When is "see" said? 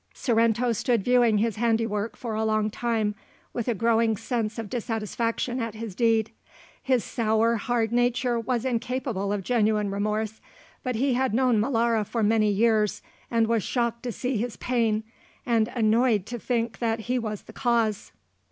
14.11-14.37